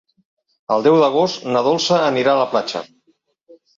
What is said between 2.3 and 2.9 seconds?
a la platja.